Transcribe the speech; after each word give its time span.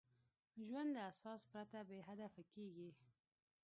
ژوند 0.65 0.89
له 0.95 1.01
اساس 1.11 1.41
پرته 1.51 1.77
بېهدفه 1.89 2.41
کېږي. 2.53 2.89